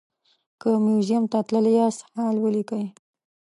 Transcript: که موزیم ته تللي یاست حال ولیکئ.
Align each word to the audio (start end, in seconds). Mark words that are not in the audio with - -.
که 0.61 0.69
موزیم 0.85 1.23
ته 1.31 1.39
تللي 1.47 1.71
یاست 1.79 2.01
حال 2.13 2.35
ولیکئ. 2.39 2.85